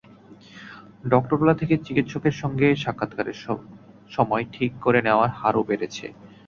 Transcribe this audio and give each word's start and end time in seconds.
ডক্টরোলা 1.05 1.53
থেকে 1.53 1.75
চিকিৎসকের 1.85 2.35
সঙ্গে 2.41 2.67
সাক্ষাৎকারের 2.83 3.37
সময় 4.11 4.43
ঠিক 4.53 4.71
করে 4.81 4.99
নেওয়ার 5.01 5.29
হারও 5.39 5.61
বেড়েছে। 5.69 6.05